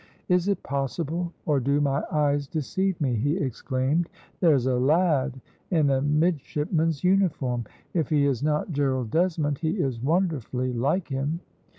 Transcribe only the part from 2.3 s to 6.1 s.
deceive me?" he exclaimed. "There's a lad in a